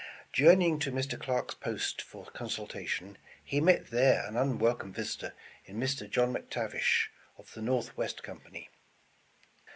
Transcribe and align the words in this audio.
Journeying 0.33 0.79
to 0.79 0.91
Mr. 0.91 1.15
Clarke's 1.21 1.53
post 1.53 2.01
for 2.01 2.25
consultation, 2.31 3.19
he 3.45 3.61
met 3.61 3.91
there 3.91 4.25
an 4.25 4.35
un 4.35 4.57
welcome 4.57 4.91
visitor 4.91 5.35
in 5.65 5.77
Mr. 5.79 6.09
John 6.09 6.33
McTa\dsh. 6.33 7.05
of 7.37 7.53
the 7.53 7.61
Northwest 7.61 8.23
Company. 8.23 8.71